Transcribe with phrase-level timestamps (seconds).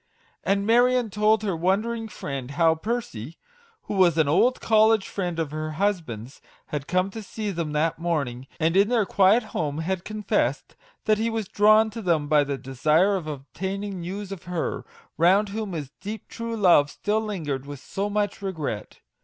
[0.43, 3.37] And Marion told her wondering friend how Percy
[3.83, 7.99] (who was an old college friend of her husband's) had come to see them that
[7.99, 10.75] morning, and in their quiet home had confessed
[11.05, 14.85] that he was drawn to them by the desire of obtaining news of her,
[15.19, 19.01] round whom his deep true love still lingered with so much regret.